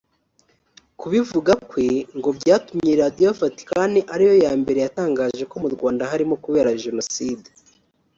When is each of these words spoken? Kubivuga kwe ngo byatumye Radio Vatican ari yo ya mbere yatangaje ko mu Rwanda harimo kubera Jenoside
Kubivuga 0.99 1.53
kwe 1.69 1.87
ngo 2.17 2.29
byatumye 2.37 2.91
Radio 3.01 3.29
Vatican 3.39 3.93
ari 4.13 4.23
yo 4.29 4.35
ya 4.45 4.51
mbere 4.61 4.79
yatangaje 4.85 5.43
ko 5.51 5.55
mu 5.63 5.69
Rwanda 5.75 6.09
harimo 6.11 6.35
kubera 6.43 6.79
Jenoside 6.83 7.49